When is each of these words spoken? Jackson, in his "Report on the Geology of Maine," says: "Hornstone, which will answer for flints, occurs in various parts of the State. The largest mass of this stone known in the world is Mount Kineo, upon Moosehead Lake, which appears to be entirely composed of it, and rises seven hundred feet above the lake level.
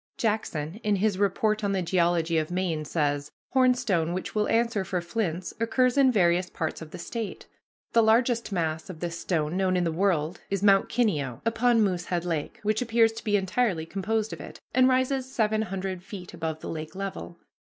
Jackson, 0.17 0.79
in 0.83 0.95
his 0.95 1.19
"Report 1.19 1.63
on 1.63 1.73
the 1.73 1.83
Geology 1.83 2.39
of 2.39 2.49
Maine," 2.49 2.85
says: 2.85 3.31
"Hornstone, 3.49 4.13
which 4.13 4.33
will 4.33 4.47
answer 4.49 4.83
for 4.83 4.99
flints, 4.99 5.53
occurs 5.59 5.95
in 5.95 6.11
various 6.11 6.49
parts 6.49 6.81
of 6.81 6.89
the 6.89 6.97
State. 6.97 7.45
The 7.93 8.01
largest 8.01 8.51
mass 8.51 8.89
of 8.89 8.99
this 8.99 9.19
stone 9.19 9.55
known 9.55 9.77
in 9.77 9.83
the 9.83 9.91
world 9.91 10.41
is 10.49 10.63
Mount 10.63 10.89
Kineo, 10.89 11.41
upon 11.45 11.83
Moosehead 11.83 12.25
Lake, 12.25 12.59
which 12.63 12.81
appears 12.81 13.11
to 13.11 13.23
be 13.23 13.37
entirely 13.37 13.85
composed 13.85 14.33
of 14.33 14.41
it, 14.41 14.59
and 14.73 14.87
rises 14.89 15.31
seven 15.31 15.61
hundred 15.61 16.01
feet 16.01 16.33
above 16.33 16.61
the 16.61 16.69
lake 16.69 16.95
level. 16.95 17.37